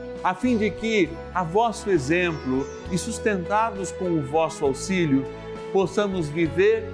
a 0.23 0.35
fim 0.35 0.57
de 0.57 0.69
que, 0.69 1.09
a 1.33 1.43
vosso 1.43 1.89
exemplo 1.89 2.67
e 2.91 2.97
sustentados 2.97 3.91
com 3.91 4.05
o 4.05 4.21
vosso 4.21 4.65
auxílio, 4.65 5.25
possamos 5.73 6.29
viver 6.29 6.85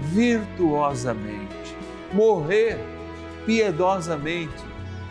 virtuosamente, 0.00 1.76
morrer 2.12 2.78
piedosamente 3.44 4.64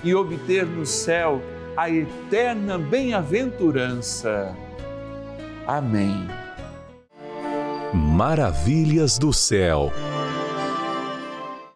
e 0.03 0.13
obter 0.13 0.65
no 0.65 0.85
céu 0.85 1.41
a 1.75 1.89
eterna 1.89 2.77
bem-aventurança. 2.77 4.55
Amém. 5.67 6.27
Maravilhas 7.93 9.17
do 9.17 9.33
céu. 9.33 9.91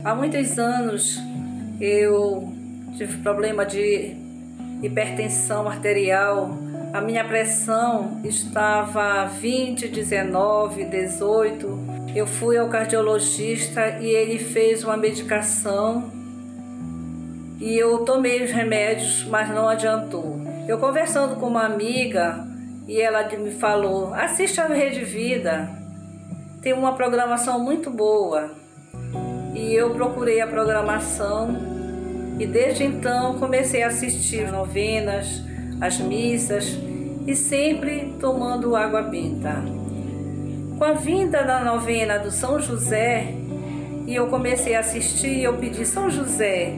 Há 0.03 0.15
muitos 0.15 0.57
anos 0.57 1.17
eu 1.81 2.53
tive 2.97 3.17
problema 3.17 3.65
de 3.65 4.18
hipertensão 4.81 5.67
arterial, 5.67 6.57
a 6.91 7.01
minha 7.01 7.23
pressão 7.23 8.19
estava 8.23 9.25
20, 9.25 9.87
19, 9.87 10.85
18. 10.85 11.79
Eu 12.15 12.25
fui 12.25 12.57
ao 12.57 12.67
cardiologista 12.67 13.99
e 13.99 14.07
ele 14.07 14.39
fez 14.39 14.83
uma 14.83 14.97
medicação 14.97 16.11
e 17.59 17.77
eu 17.77 17.99
tomei 18.05 18.43
os 18.43 18.51
remédios, 18.51 19.25
mas 19.25 19.49
não 19.49 19.67
adiantou. 19.67 20.41
Eu 20.67 20.77
conversando 20.77 21.35
com 21.35 21.47
uma 21.47 21.65
amiga 21.65 22.47
e 22.87 22.99
ela 22.99 23.27
me 23.37 23.51
falou: 23.51 24.13
assista 24.13 24.63
a 24.63 24.67
Rede 24.67 25.03
Vida, 25.03 25.69
tem 26.61 26.73
uma 26.73 26.93
programação 26.93 27.59
muito 27.59 27.91
boa. 27.91 28.51
E 29.53 29.73
eu 29.73 29.91
procurei 29.91 30.41
a 30.41 30.47
programação 30.47 31.78
e 32.39 32.47
desde 32.47 32.85
então 32.85 33.37
comecei 33.37 33.83
a 33.83 33.87
assistir 33.87 34.45
as 34.45 34.51
novenas, 34.51 35.43
as 35.81 35.99
missas 35.99 36.65
e 37.27 37.35
sempre 37.35 38.15
tomando 38.19 38.77
água 38.77 39.01
benta. 39.01 39.61
Com 40.77 40.85
a 40.85 40.93
vinda 40.93 41.43
da 41.43 41.59
novena 41.59 42.17
do 42.17 42.31
São 42.31 42.57
José, 42.57 43.33
e 44.07 44.15
eu 44.15 44.27
comecei 44.27 44.73
a 44.73 44.79
assistir, 44.79 45.43
eu 45.43 45.57
pedi 45.57 45.85
São 45.85 46.09
José, 46.09 46.73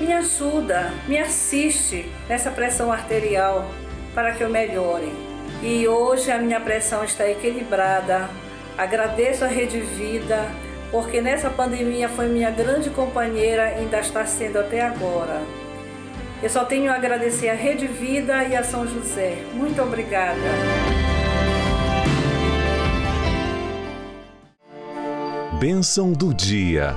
me 0.00 0.10
ajuda, 0.12 0.90
me 1.06 1.18
assiste 1.18 2.10
nessa 2.26 2.50
pressão 2.50 2.90
arterial 2.90 3.70
para 4.14 4.32
que 4.32 4.42
eu 4.42 4.48
melhore. 4.48 5.12
E 5.62 5.86
hoje 5.86 6.30
a 6.30 6.38
minha 6.38 6.60
pressão 6.60 7.04
está 7.04 7.28
equilibrada. 7.28 8.28
Agradeço 8.76 9.44
a 9.44 9.48
Rede 9.48 9.80
Vida 9.80 10.50
porque 10.90 11.20
nessa 11.20 11.50
pandemia 11.50 12.08
foi 12.08 12.28
minha 12.28 12.50
grande 12.50 12.90
companheira 12.90 13.70
e 13.72 13.74
ainda 13.80 14.00
está 14.00 14.24
sendo 14.24 14.58
até 14.58 14.82
agora. 14.82 15.40
Eu 16.42 16.50
só 16.50 16.64
tenho 16.64 16.92
a 16.92 16.94
agradecer 16.94 17.48
a 17.48 17.54
Rede 17.54 17.86
Vida 17.86 18.44
e 18.44 18.54
a 18.54 18.62
São 18.62 18.86
José. 18.86 19.38
Muito 19.54 19.80
obrigada. 19.82 20.38
Bênção 25.58 26.12
do 26.12 26.34
dia. 26.34 26.94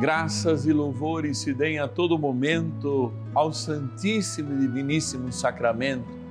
Graças 0.00 0.66
e 0.66 0.72
louvores 0.72 1.38
se 1.38 1.52
deem 1.52 1.78
a 1.78 1.86
todo 1.86 2.18
momento 2.18 3.12
ao 3.34 3.52
Santíssimo 3.52 4.52
e 4.54 4.58
Diviníssimo 4.58 5.32
Sacramento 5.32 6.21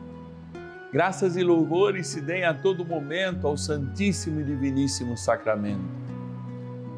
Graças 0.91 1.37
e 1.37 1.43
louvores 1.43 2.07
se 2.07 2.19
deem 2.19 2.43
a 2.43 2.53
todo 2.53 2.83
momento 2.83 3.47
ao 3.47 3.55
Santíssimo 3.55 4.41
e 4.41 4.43
Diviníssimo 4.43 5.15
Sacramento. 5.15 5.79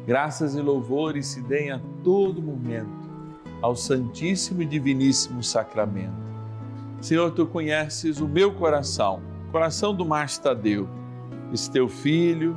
Graças 0.04 0.56
e 0.56 0.60
louvores 0.60 1.28
se 1.28 1.40
deem 1.40 1.70
a 1.70 1.80
todo 2.02 2.42
momento 2.42 2.90
ao 3.62 3.76
Santíssimo 3.76 4.62
e 4.62 4.66
Diviníssimo 4.66 5.44
Sacramento. 5.44 6.24
Senhor, 7.00 7.30
tu 7.30 7.46
conheces 7.46 8.18
o 8.20 8.26
meu 8.26 8.52
coração, 8.52 9.22
coração 9.52 9.94
do 9.94 10.04
Márcio 10.04 10.42
Tadeu, 10.42 10.88
esse 11.52 11.70
teu 11.70 11.88
filho, 11.88 12.56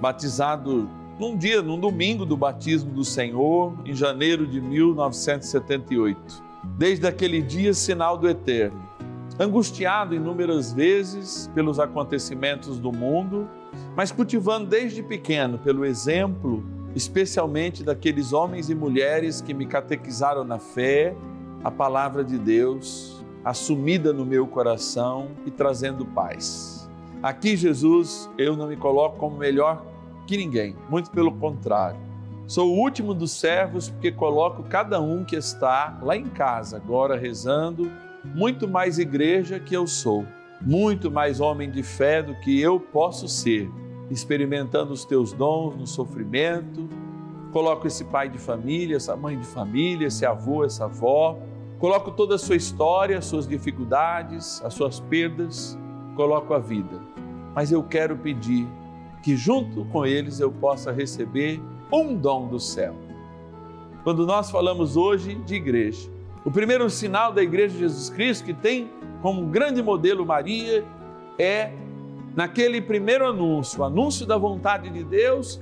batizado 0.00 0.88
num 1.18 1.36
dia, 1.36 1.62
num 1.62 1.80
domingo 1.80 2.24
do 2.24 2.36
batismo 2.36 2.92
do 2.92 3.04
Senhor, 3.04 3.76
em 3.84 3.92
janeiro 3.92 4.46
de 4.46 4.60
1978. 4.60 6.44
Desde 6.78 7.08
aquele 7.08 7.42
dia, 7.42 7.74
sinal 7.74 8.16
do 8.16 8.28
eterno 8.28 8.93
angustiado 9.38 10.14
inúmeras 10.14 10.72
vezes 10.72 11.50
pelos 11.54 11.80
acontecimentos 11.80 12.78
do 12.78 12.92
mundo, 12.92 13.48
mas 13.96 14.12
cultivando 14.12 14.66
desde 14.66 15.02
pequeno 15.02 15.58
pelo 15.58 15.84
exemplo, 15.84 16.64
especialmente 16.94 17.82
daqueles 17.82 18.32
homens 18.32 18.70
e 18.70 18.74
mulheres 18.74 19.40
que 19.40 19.52
me 19.52 19.66
catequizaram 19.66 20.44
na 20.44 20.58
fé, 20.58 21.16
a 21.64 21.70
palavra 21.70 22.22
de 22.22 22.38
Deus 22.38 23.24
assumida 23.44 24.12
no 24.12 24.24
meu 24.24 24.46
coração 24.46 25.28
e 25.44 25.50
trazendo 25.50 26.04
paz. 26.06 26.88
Aqui, 27.22 27.56
Jesus, 27.56 28.30
eu 28.38 28.56
não 28.56 28.68
me 28.68 28.76
coloco 28.76 29.18
como 29.18 29.36
melhor 29.36 29.84
que 30.26 30.36
ninguém, 30.36 30.76
muito 30.88 31.10
pelo 31.10 31.32
contrário. 31.32 31.98
Sou 32.46 32.70
o 32.70 32.78
último 32.78 33.14
dos 33.14 33.32
servos 33.32 33.88
porque 33.88 34.12
coloco 34.12 34.62
cada 34.64 35.00
um 35.00 35.24
que 35.24 35.34
está 35.34 35.98
lá 36.02 36.16
em 36.16 36.26
casa, 36.26 36.76
agora 36.76 37.16
rezando, 37.16 37.90
muito 38.24 38.68
mais 38.68 38.98
igreja 38.98 39.60
que 39.60 39.74
eu 39.74 39.86
sou, 39.86 40.24
muito 40.60 41.10
mais 41.10 41.40
homem 41.40 41.70
de 41.70 41.82
fé 41.82 42.22
do 42.22 42.34
que 42.36 42.60
eu 42.60 42.80
posso 42.80 43.28
ser, 43.28 43.70
experimentando 44.10 44.92
os 44.92 45.04
teus 45.04 45.32
dons 45.32 45.76
no 45.76 45.86
sofrimento. 45.86 46.88
Coloco 47.52 47.86
esse 47.86 48.04
pai 48.04 48.28
de 48.28 48.38
família, 48.38 48.96
essa 48.96 49.14
mãe 49.16 49.38
de 49.38 49.46
família, 49.46 50.06
esse 50.06 50.24
avô, 50.24 50.64
essa 50.64 50.84
avó. 50.84 51.38
Coloco 51.78 52.10
toda 52.10 52.36
a 52.36 52.38
sua 52.38 52.56
história, 52.56 53.18
as 53.18 53.26
suas 53.26 53.46
dificuldades, 53.46 54.62
as 54.64 54.74
suas 54.74 55.00
perdas, 55.00 55.78
coloco 56.16 56.54
a 56.54 56.58
vida. 56.58 57.00
Mas 57.54 57.70
eu 57.70 57.82
quero 57.82 58.16
pedir 58.16 58.66
que 59.22 59.36
junto 59.36 59.84
com 59.86 60.04
eles 60.04 60.40
eu 60.40 60.50
possa 60.50 60.92
receber 60.92 61.60
um 61.92 62.16
dom 62.16 62.48
do 62.48 62.58
céu. 62.58 62.94
Quando 64.02 64.26
nós 64.26 64.50
falamos 64.50 64.96
hoje 64.96 65.34
de 65.34 65.54
igreja, 65.54 66.10
o 66.44 66.50
primeiro 66.50 66.88
sinal 66.90 67.32
da 67.32 67.42
igreja 67.42 67.74
de 67.74 67.80
Jesus 67.80 68.10
Cristo, 68.10 68.44
que 68.44 68.54
tem 68.54 68.90
como 69.22 69.46
grande 69.46 69.82
modelo 69.82 70.26
Maria, 70.26 70.84
é 71.38 71.72
naquele 72.36 72.82
primeiro 72.82 73.26
anúncio, 73.26 73.80
o 73.80 73.84
anúncio 73.84 74.26
da 74.26 74.36
vontade 74.36 74.90
de 74.90 75.02
Deus, 75.02 75.60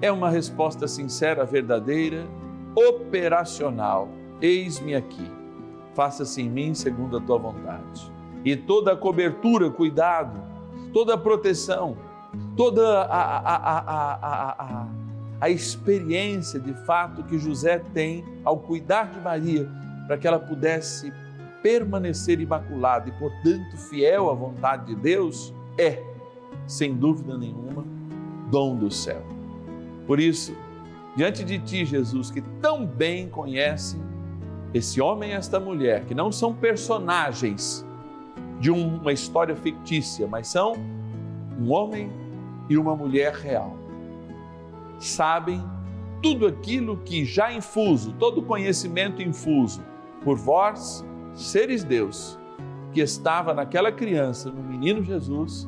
é 0.00 0.12
uma 0.12 0.30
resposta 0.30 0.86
sincera, 0.86 1.44
verdadeira, 1.44 2.24
operacional. 2.74 4.08
Eis-me 4.40 4.94
aqui, 4.94 5.28
faça-se 5.94 6.42
em 6.42 6.48
mim 6.48 6.74
segundo 6.74 7.16
a 7.16 7.20
tua 7.20 7.38
vontade. 7.38 8.12
E 8.44 8.54
toda 8.54 8.92
a 8.92 8.96
cobertura, 8.96 9.68
cuidado, 9.68 10.40
toda 10.92 11.14
a 11.14 11.18
proteção, 11.18 11.96
toda 12.56 13.02
a, 13.02 13.40
a, 13.40 14.82
a, 14.82 14.86
a, 15.40 15.50
experiência 15.50 16.60
de 16.60 16.72
fato 16.84 17.24
que 17.24 17.38
José 17.38 17.80
tem 17.92 18.24
ao 18.44 18.58
cuidar 18.58 19.10
de 19.10 19.20
Maria, 19.20 19.68
para 20.08 20.16
que 20.16 20.26
ela 20.26 20.38
pudesse 20.38 21.12
permanecer 21.62 22.40
imaculada 22.40 23.10
e, 23.10 23.12
portanto, 23.12 23.76
fiel 23.76 24.30
à 24.30 24.34
vontade 24.34 24.86
de 24.86 24.94
Deus, 24.94 25.52
é, 25.76 26.02
sem 26.66 26.94
dúvida 26.94 27.36
nenhuma, 27.36 27.84
dom 28.50 28.74
do 28.74 28.90
céu. 28.90 29.22
Por 30.06 30.18
isso, 30.18 30.56
diante 31.14 31.44
de 31.44 31.58
ti, 31.58 31.84
Jesus, 31.84 32.30
que 32.30 32.40
tão 32.40 32.86
bem 32.86 33.28
conhece 33.28 34.00
esse 34.72 34.98
homem 34.98 35.30
e 35.30 35.34
esta 35.34 35.60
mulher, 35.60 36.06
que 36.06 36.14
não 36.14 36.32
são 36.32 36.54
personagens 36.54 37.84
de 38.58 38.70
uma 38.70 39.12
história 39.12 39.54
fictícia, 39.54 40.26
mas 40.26 40.48
são 40.48 40.72
um 41.60 41.70
homem 41.70 42.10
e 42.70 42.78
uma 42.78 42.96
mulher 42.96 43.34
real. 43.34 43.76
Sabem 44.98 45.62
tudo 46.22 46.46
aquilo 46.46 46.96
que 46.96 47.26
já 47.26 47.52
infuso, 47.52 48.14
todo 48.14 48.42
conhecimento 48.42 49.20
infuso 49.20 49.87
por 50.28 50.36
vós, 50.36 51.02
seres 51.32 51.82
Deus, 51.82 52.38
que 52.92 53.00
estava 53.00 53.54
naquela 53.54 53.90
criança, 53.90 54.50
no 54.50 54.62
menino 54.62 55.02
Jesus, 55.02 55.66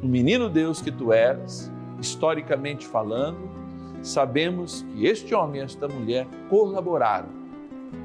no 0.00 0.08
menino 0.08 0.48
Deus 0.48 0.80
que 0.80 0.90
tu 0.90 1.12
eras, 1.12 1.70
historicamente 2.00 2.86
falando, 2.86 3.36
sabemos 4.00 4.80
que 4.80 5.04
este 5.04 5.34
homem 5.34 5.60
e 5.60 5.64
esta 5.64 5.86
mulher 5.88 6.26
colaboraram 6.48 7.28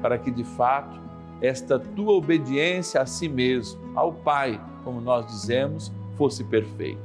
para 0.02 0.18
que 0.18 0.30
de 0.30 0.44
fato 0.44 1.00
esta 1.40 1.78
tua 1.78 2.12
obediência 2.12 3.00
a 3.00 3.06
si 3.06 3.26
mesmo, 3.26 3.80
ao 3.94 4.12
Pai, 4.12 4.60
como 4.84 5.00
nós 5.00 5.24
dizemos, 5.24 5.90
fosse 6.18 6.44
perfeita. 6.44 7.00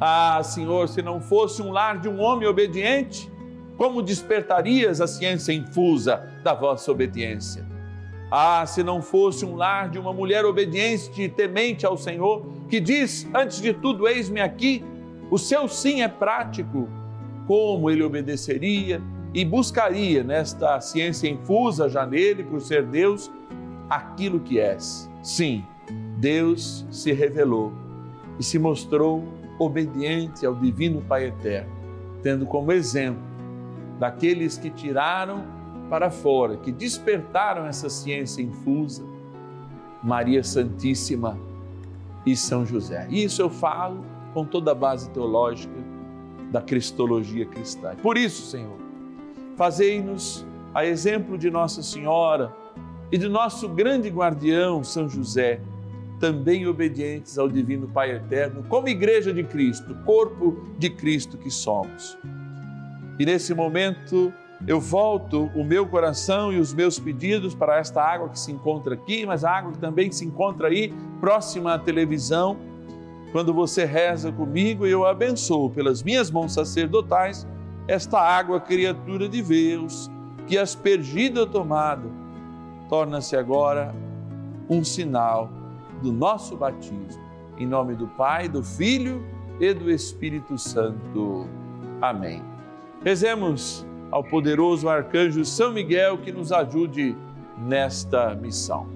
Ah, 0.00 0.42
Senhor, 0.42 0.88
se 0.88 1.02
não 1.02 1.20
fosse 1.20 1.60
um 1.60 1.72
lar 1.72 1.98
de 1.98 2.08
um 2.08 2.22
homem 2.22 2.48
obediente, 2.48 3.30
como 3.76 4.02
despertarias 4.02 5.00
a 5.00 5.06
ciência 5.06 5.52
infusa 5.52 6.22
da 6.42 6.54
vossa 6.54 6.90
obediência? 6.90 7.66
Ah, 8.30 8.64
se 8.66 8.82
não 8.82 9.00
fosse 9.00 9.44
um 9.44 9.54
lar 9.54 9.88
de 9.88 9.98
uma 9.98 10.12
mulher 10.12 10.44
obediente 10.44 11.22
e 11.22 11.28
temente 11.28 11.86
ao 11.86 11.96
Senhor, 11.96 12.44
que 12.68 12.80
diz, 12.80 13.26
antes 13.32 13.60
de 13.60 13.72
tudo, 13.72 14.08
eis-me 14.08 14.40
aqui, 14.40 14.84
o 15.30 15.38
seu 15.38 15.68
sim 15.68 16.02
é 16.02 16.08
prático, 16.08 16.88
como 17.46 17.88
ele 17.88 18.02
obedeceria 18.02 19.00
e 19.32 19.44
buscaria 19.44 20.24
nesta 20.24 20.80
ciência 20.80 21.28
infusa 21.28 21.88
já 21.88 22.04
nele, 22.04 22.42
por 22.42 22.60
ser 22.60 22.84
Deus, 22.84 23.30
aquilo 23.88 24.40
que 24.40 24.58
és. 24.58 25.08
Sim, 25.22 25.64
Deus 26.18 26.84
se 26.90 27.12
revelou 27.12 27.72
e 28.38 28.42
se 28.42 28.58
mostrou 28.58 29.22
obediente 29.58 30.44
ao 30.44 30.54
Divino 30.54 31.00
Pai 31.02 31.26
Eterno, 31.26 31.70
tendo 32.22 32.44
como 32.46 32.72
exemplo 32.72 33.35
daqueles 33.98 34.58
que 34.58 34.70
tiraram 34.70 35.44
para 35.88 36.10
fora, 36.10 36.56
que 36.56 36.72
despertaram 36.72 37.66
essa 37.66 37.88
ciência 37.88 38.42
infusa, 38.42 39.04
Maria 40.02 40.42
Santíssima 40.42 41.38
e 42.24 42.36
São 42.36 42.66
José. 42.66 43.06
Isso 43.10 43.40
eu 43.40 43.48
falo 43.48 44.04
com 44.34 44.44
toda 44.44 44.72
a 44.72 44.74
base 44.74 45.10
teológica 45.10 45.74
da 46.50 46.60
cristologia 46.60 47.46
cristã. 47.46 47.94
Por 48.02 48.16
isso, 48.16 48.42
Senhor, 48.50 48.76
fazei-nos 49.56 50.46
a 50.74 50.84
exemplo 50.84 51.38
de 51.38 51.50
Nossa 51.50 51.82
Senhora 51.82 52.54
e 53.10 53.16
de 53.16 53.28
nosso 53.28 53.68
grande 53.68 54.08
guardião, 54.08 54.82
São 54.82 55.08
José, 55.08 55.60
também 56.18 56.66
obedientes 56.66 57.38
ao 57.38 57.48
Divino 57.48 57.88
Pai 57.88 58.12
Eterno, 58.12 58.64
como 58.68 58.88
Igreja 58.88 59.32
de 59.32 59.44
Cristo, 59.44 59.94
corpo 60.04 60.62
de 60.78 60.90
Cristo 60.90 61.36
que 61.36 61.50
somos. 61.50 62.18
E 63.18 63.24
nesse 63.24 63.54
momento, 63.54 64.32
eu 64.66 64.80
volto 64.80 65.50
o 65.54 65.64
meu 65.64 65.86
coração 65.86 66.52
e 66.52 66.58
os 66.58 66.72
meus 66.72 66.98
pedidos 66.98 67.54
para 67.54 67.78
esta 67.78 68.02
água 68.02 68.28
que 68.28 68.38
se 68.38 68.52
encontra 68.52 68.94
aqui, 68.94 69.26
mas 69.26 69.44
a 69.44 69.50
água 69.50 69.72
que 69.72 69.78
também 69.78 70.10
se 70.10 70.24
encontra 70.24 70.68
aí, 70.68 70.92
próxima 71.20 71.74
à 71.74 71.78
televisão. 71.78 72.56
Quando 73.32 73.52
você 73.52 73.84
reza 73.84 74.32
comigo, 74.32 74.86
eu 74.86 75.06
abençoo 75.06 75.70
pelas 75.70 76.02
minhas 76.02 76.30
mãos 76.30 76.52
sacerdotais 76.52 77.46
esta 77.88 78.20
água, 78.20 78.60
criatura 78.60 79.28
de 79.28 79.42
Deus, 79.42 80.10
que 80.46 80.58
aspergida 80.58 81.46
tomada, 81.46 82.08
torna-se 82.88 83.36
agora 83.36 83.94
um 84.68 84.82
sinal 84.82 85.48
do 86.02 86.12
nosso 86.12 86.56
batismo. 86.56 87.24
Em 87.58 87.66
nome 87.66 87.94
do 87.94 88.08
Pai, 88.08 88.48
do 88.48 88.62
Filho 88.62 89.24
e 89.60 89.72
do 89.72 89.90
Espírito 89.90 90.58
Santo. 90.58 91.46
Amém. 92.02 92.55
Rezemos 93.06 93.86
ao 94.10 94.24
poderoso 94.24 94.88
arcanjo 94.88 95.44
São 95.44 95.72
Miguel 95.72 96.18
que 96.18 96.32
nos 96.32 96.50
ajude 96.50 97.16
nesta 97.56 98.34
missão. 98.34 98.88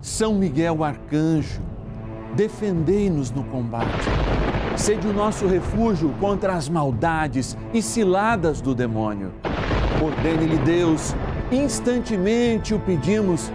São 0.00 0.34
Miguel 0.34 0.82
arcanjo, 0.82 1.60
defendei-nos 2.34 3.30
no 3.30 3.44
combate. 3.44 4.08
Sede 4.74 5.06
o 5.06 5.12
nosso 5.12 5.46
refúgio 5.46 6.08
contra 6.18 6.54
as 6.54 6.66
maldades 6.66 7.54
e 7.74 7.82
ciladas 7.82 8.62
do 8.62 8.74
demônio. 8.74 9.32
Ordene-lhe 10.02 10.56
Deus, 10.64 11.14
instantemente 11.52 12.72
o 12.72 12.80
pedimos, 12.80 13.52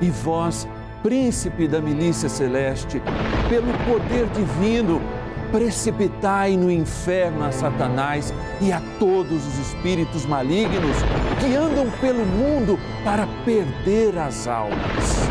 e 0.00 0.08
vós, 0.10 0.68
príncipe 1.02 1.66
da 1.66 1.80
milícia 1.80 2.28
celeste, 2.28 3.02
pelo 3.48 3.72
poder 3.84 4.28
divino, 4.28 5.00
precipitai 5.50 6.56
no 6.56 6.70
inferno 6.70 7.44
a 7.44 7.52
Satanás 7.52 8.32
e 8.60 8.72
a 8.72 8.80
todos 8.98 9.46
os 9.46 9.58
espíritos 9.58 10.24
malignos 10.24 10.96
que 11.40 11.54
andam 11.56 11.90
pelo 12.00 12.24
mundo 12.24 12.78
para 13.04 13.26
perder 13.44 14.16
as 14.18 14.46
almas. 14.46 15.28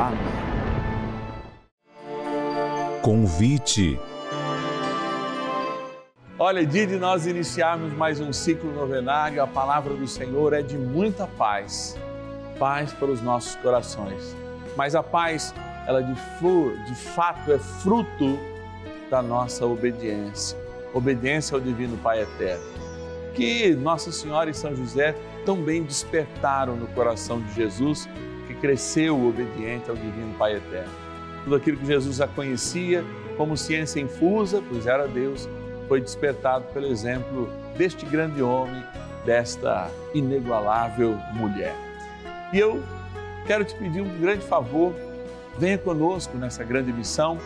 Amém. 0.00 0.32
Convite. 3.02 3.98
Olha, 6.38 6.66
dia 6.66 6.86
de 6.86 6.96
nós 6.96 7.26
iniciarmos 7.26 7.92
mais 7.92 8.20
um 8.20 8.32
ciclo 8.32 8.72
novenário, 8.72 9.42
a 9.42 9.46
palavra 9.46 9.94
do 9.94 10.08
Senhor 10.08 10.52
é 10.52 10.62
de 10.62 10.76
muita 10.76 11.26
paz, 11.26 11.96
paz 12.58 12.92
para 12.92 13.10
os 13.10 13.22
nossos 13.22 13.54
corações. 13.56 14.36
Mas 14.76 14.94
a 14.94 15.02
paz, 15.02 15.54
ela 15.86 16.02
de, 16.02 16.14
de 16.14 16.94
fato 16.94 17.52
é 17.52 17.58
fruto 17.58 18.38
da 19.12 19.20
nossa 19.20 19.66
obediência, 19.66 20.58
obediência 20.94 21.54
ao 21.54 21.60
Divino 21.60 21.98
Pai 21.98 22.22
Eterno. 22.22 22.64
Que 23.34 23.74
Nossa 23.74 24.10
Senhora 24.10 24.48
e 24.48 24.54
São 24.54 24.74
José 24.74 25.14
tão 25.44 25.62
bem 25.62 25.82
despertaram 25.82 26.76
no 26.76 26.86
coração 26.88 27.38
de 27.42 27.52
Jesus, 27.54 28.08
que 28.46 28.54
cresceu 28.54 29.22
obediente 29.28 29.90
ao 29.90 29.96
Divino 29.96 30.34
Pai 30.38 30.56
Eterno. 30.56 30.90
Tudo 31.44 31.56
aquilo 31.56 31.76
que 31.76 31.84
Jesus 31.84 32.16
já 32.16 32.26
conhecia 32.26 33.04
como 33.36 33.54
ciência 33.54 34.00
infusa, 34.00 34.62
pois 34.66 34.86
era 34.86 35.06
Deus, 35.06 35.46
foi 35.88 36.00
despertado 36.00 36.64
pelo 36.72 36.86
exemplo 36.86 37.50
deste 37.76 38.06
grande 38.06 38.42
homem, 38.42 38.82
desta 39.26 39.90
inigualável 40.14 41.18
mulher. 41.34 41.74
E 42.50 42.58
eu 42.58 42.82
quero 43.46 43.62
te 43.62 43.74
pedir 43.74 44.00
um 44.00 44.18
grande 44.18 44.46
favor, 44.46 44.94
venha 45.58 45.76
conosco 45.76 46.38
nessa 46.38 46.64
grande 46.64 46.90
missão 46.94 47.36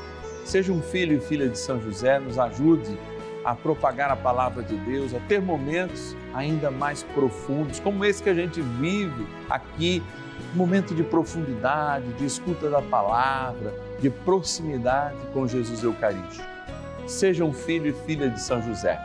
Seja 0.46 0.72
um 0.72 0.80
filho 0.80 1.16
e 1.16 1.20
filha 1.20 1.48
de 1.48 1.58
São 1.58 1.82
José, 1.82 2.20
nos 2.20 2.38
ajude 2.38 2.96
a 3.44 3.52
propagar 3.52 4.12
a 4.12 4.16
palavra 4.16 4.62
de 4.62 4.76
Deus, 4.76 5.12
a 5.12 5.18
ter 5.18 5.42
momentos 5.42 6.16
ainda 6.32 6.70
mais 6.70 7.02
profundos, 7.02 7.80
como 7.80 8.04
esse 8.04 8.22
que 8.22 8.30
a 8.30 8.34
gente 8.34 8.60
vive 8.60 9.26
aqui, 9.50 10.00
momento 10.54 10.94
de 10.94 11.02
profundidade, 11.02 12.12
de 12.12 12.24
escuta 12.24 12.70
da 12.70 12.80
palavra, 12.80 13.74
de 13.98 14.08
proximidade 14.08 15.16
com 15.32 15.48
Jesus 15.48 15.82
Eucarístico. 15.82 16.46
Seja 17.08 17.44
um 17.44 17.52
filho 17.52 17.88
e 17.88 18.06
filha 18.06 18.30
de 18.30 18.40
São 18.40 18.62
José. 18.62 19.04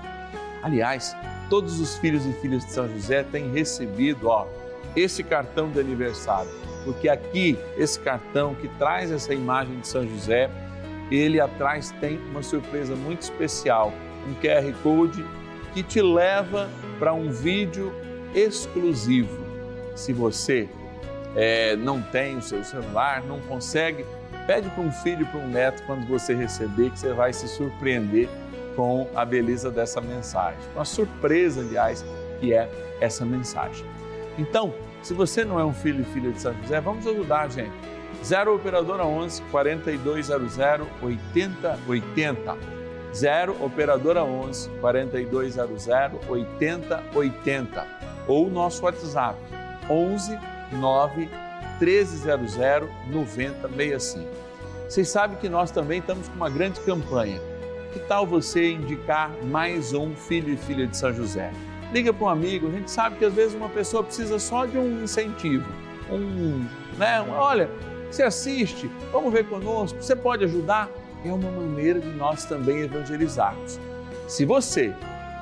Aliás, 0.62 1.18
todos 1.50 1.80
os 1.80 1.98
filhos 1.98 2.24
e 2.24 2.34
filhas 2.34 2.64
de 2.64 2.72
São 2.72 2.88
José 2.88 3.24
têm 3.24 3.52
recebido, 3.52 4.28
ó, 4.28 4.46
esse 4.96 5.24
cartão 5.24 5.72
de 5.72 5.80
aniversário, 5.80 6.52
porque 6.86 7.10
aqui 7.10 7.58
esse 7.78 8.00
cartão 8.00 8.54
que 8.54 8.68
traz 8.78 9.10
essa 9.12 9.34
imagem 9.34 9.80
de 9.80 9.88
São 9.88 10.08
José, 10.08 10.48
ele 11.12 11.39
atrás 11.39 11.91
tem 12.00 12.17
uma 12.30 12.41
surpresa 12.41 12.95
muito 12.95 13.21
especial, 13.21 13.93
um 14.28 14.34
QR 14.36 14.74
Code 14.82 15.26
que 15.74 15.84
te 15.84 16.02
leva 16.02 16.69
para 16.97 17.13
um 17.13 17.30
vídeo 17.30 17.93
exclusivo. 18.34 19.45
Se 19.95 20.13
você 20.13 20.69
é, 21.36 21.76
não 21.76 22.02
tem 22.02 22.38
o 22.38 22.41
seu 22.41 22.63
celular, 22.63 23.24
não 23.24 23.39
consegue, 23.41 24.06
pede 24.47 24.69
para 24.69 24.82
um 24.82 24.91
filho, 24.91 25.26
para 25.28 25.39
um 25.39 25.47
neto, 25.47 25.84
quando 25.86 26.08
você 26.08 26.34
receber, 26.34 26.91
que 26.91 27.00
você 27.00 27.13
vai 27.13 27.34
se 27.34 27.47
surpreender 27.47 28.30
com 28.76 29.08
a 29.15 29.26
beleza 29.26 29.69
dessa 29.69 30.00
mensagem. 30.00 30.60
Uma 30.76 30.86
surpresa, 30.86 31.62
aliás, 31.62 32.06
que 32.39 32.54
é 32.54 32.69
essa 33.00 33.26
mensagem. 33.26 33.86
Então, 34.38 34.74
se 35.02 35.13
você 35.13 35.43
não 35.43 35.60
é 35.60 35.65
um 35.65 35.74
filho 35.74 36.02
e 36.02 36.13
filha 36.13 36.32
de 36.32 36.39
São 36.39 36.54
José, 36.62 36.80
vamos 36.80 37.06
ajudar, 37.08 37.50
gente. 37.50 37.71
0 38.24 38.56
Operadora 38.56 39.06
11 39.06 39.42
4200 39.44 40.88
8080. 41.02 42.58
0 43.14 43.58
Operadora 43.64 44.24
11 44.24 44.70
4200 44.80 45.88
8080. 46.30 47.88
Ou 48.28 48.50
nosso 48.50 48.84
WhatsApp 48.84 49.38
11 49.90 50.40
9 50.74 51.30
1300 51.80 52.56
9065. 53.10 54.30
Vocês 54.88 55.10
sabem 55.10 55.38
que 55.38 55.50
nós 55.50 55.72
também 55.72 56.00
estamos 56.00 56.28
com 56.28 56.36
uma 56.36 56.50
grande 56.50 56.80
campanha. 56.82 57.40
Que 57.94 58.00
tal 58.00 58.26
você 58.26 58.72
indicar 58.72 59.32
mais 59.44 59.94
um 59.94 60.16
filho 60.16 60.54
e 60.54 60.58
filha 60.58 60.88
de 60.88 60.96
São 60.96 61.14
José? 61.14 61.52
liga 61.92 62.14
para 62.14 62.26
um 62.26 62.30
amigo, 62.30 62.68
a 62.68 62.72
gente 62.72 62.90
sabe 62.90 63.18
que 63.18 63.26
às 63.26 63.34
vezes 63.34 63.54
uma 63.54 63.70
pessoa 63.70 64.04
precisa 64.04 64.40
só 64.40 64.66
de 64.66 64.78
um 64.78 65.04
incentivo, 65.04 65.66
um, 66.10 66.66
né, 66.98 67.22
olha, 67.30 67.70
você 68.15 68.24
assiste, 68.24 68.91
vamos 69.12 69.32
ver 69.32 69.47
conosco, 69.47 70.02
você 70.02 70.15
pode 70.15 70.43
ajudar? 70.43 70.89
É 71.24 71.32
uma 71.32 71.50
maneira 71.52 72.00
de 72.00 72.10
nós 72.10 72.45
também 72.45 72.80
evangelizarmos. 72.80 73.80
Se 74.28 74.45
você 74.45 74.93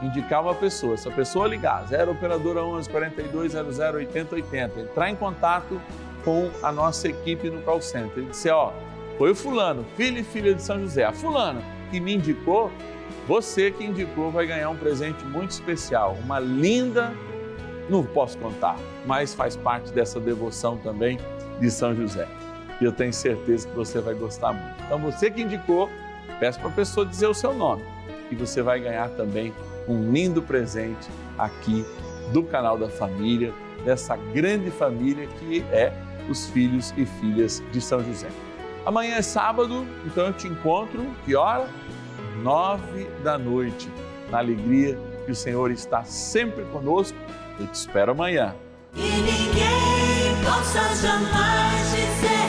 indicar 0.01 0.41
uma 0.41 0.55
pessoa, 0.55 0.95
se 0.97 1.07
a 1.07 1.11
pessoa 1.11 1.47
ligar, 1.47 1.85
0 1.87 2.11
operadora 2.11 2.63
11 2.63 2.89
42 2.89 3.53
00 3.53 3.97
80 3.97 4.35
80, 4.35 4.79
entrar 4.81 5.09
em 5.09 5.15
contato 5.15 5.81
com 6.23 6.49
a 6.61 6.71
nossa 6.71 7.07
equipe 7.07 7.49
no 7.49 7.61
call 7.61 7.81
center 7.81 8.23
e 8.23 8.27
dizer, 8.27 8.51
ó, 8.51 8.71
foi 9.17 9.31
o 9.31 9.35
fulano, 9.35 9.85
filho 9.97 10.19
e 10.19 10.23
filha 10.23 10.53
de 10.53 10.61
São 10.61 10.79
José, 10.79 11.03
a 11.03 11.11
fulana 11.11 11.61
que 11.91 11.99
me 11.99 12.15
indicou, 12.15 12.71
você 13.27 13.71
que 13.71 13.83
indicou 13.83 14.31
vai 14.31 14.45
ganhar 14.45 14.69
um 14.69 14.77
presente 14.77 15.23
muito 15.25 15.51
especial, 15.51 16.17
uma 16.23 16.39
linda, 16.39 17.13
não 17.89 18.03
posso 18.03 18.37
contar, 18.37 18.77
mas 19.05 19.33
faz 19.33 19.55
parte 19.55 19.91
dessa 19.91 20.19
devoção 20.19 20.77
também 20.77 21.17
de 21.59 21.69
São 21.69 21.95
José. 21.95 22.27
E 22.79 22.85
eu 22.85 22.91
tenho 22.91 23.13
certeza 23.13 23.67
que 23.67 23.75
você 23.75 23.99
vai 23.99 24.13
gostar 24.13 24.53
muito. 24.53 24.83
Então 24.85 24.99
você 24.99 25.29
que 25.29 25.41
indicou, 25.41 25.89
peço 26.39 26.59
para 26.59 26.69
a 26.69 26.73
pessoa 26.73 27.05
dizer 27.05 27.27
o 27.27 27.33
seu 27.33 27.53
nome 27.53 27.83
e 28.31 28.35
você 28.35 28.61
vai 28.61 28.79
ganhar 28.79 29.09
também 29.09 29.53
um 29.87 30.11
lindo 30.11 30.41
presente 30.41 31.09
aqui 31.37 31.85
do 32.31 32.43
canal 32.43 32.77
da 32.77 32.89
família, 32.89 33.53
dessa 33.83 34.15
grande 34.15 34.69
família 34.69 35.27
que 35.27 35.61
é 35.71 35.91
os 36.29 36.47
filhos 36.49 36.93
e 36.95 37.05
filhas 37.05 37.61
de 37.71 37.81
São 37.81 38.03
José. 38.03 38.27
Amanhã 38.85 39.15
é 39.15 39.21
sábado, 39.21 39.85
então 40.05 40.27
eu 40.27 40.33
te 40.33 40.47
encontro, 40.47 41.05
que 41.25 41.35
hora? 41.35 41.67
nove 42.43 43.09
da 43.23 43.37
noite, 43.37 43.89
na 44.29 44.39
alegria 44.39 44.97
que 45.25 45.31
o 45.31 45.35
Senhor 45.35 45.71
está 45.71 46.03
sempre 46.03 46.63
conosco. 46.65 47.17
Eu 47.59 47.67
te 47.67 47.75
espero 47.75 48.11
amanhã. 48.11 48.55
E 48.95 49.01
ninguém 49.01 50.43
possa 50.43 50.79
jamais 50.95 51.91
dizer 51.91 52.48